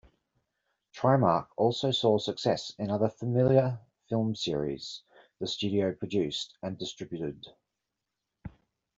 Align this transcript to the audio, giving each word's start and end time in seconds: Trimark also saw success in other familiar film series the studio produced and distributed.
Trimark 0.95 1.49
also 1.57 1.91
saw 1.91 2.17
success 2.17 2.73
in 2.79 2.89
other 2.89 3.07
familiar 3.07 3.79
film 4.09 4.33
series 4.33 5.03
the 5.39 5.45
studio 5.45 5.93
produced 5.93 6.57
and 6.63 6.75
distributed. 6.75 7.45